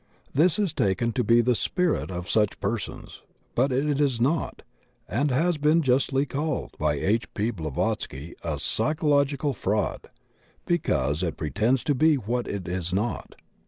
This 0.33 0.57
is 0.57 0.73
taken 0.73 1.11
to 1.11 1.23
be 1.23 1.41
the 1.41 1.53
"spirit" 1.53 2.09
of 2.09 2.27
such 2.27 2.59
persons, 2.59 3.21
but 3.53 3.71
it 3.71 4.01
is 4.01 4.19
not, 4.19 4.63
and 5.07 5.29
has 5.29 5.57
been 5.59 5.83
justly 5.83 6.25
called 6.25 6.75
by 6.79 6.93
H. 6.95 7.31
P. 7.35 7.51
Blavatsky 7.51 8.33
a 8.41 8.57
"psychological 8.57 9.53
fraud," 9.53 10.09
because 10.65 11.21
it 11.21 11.37
pretends 11.37 11.83
to 11.83 11.93
be 11.93 12.15
what 12.15 12.47
it 12.47 12.67
is 12.67 12.91
not. 12.91 13.35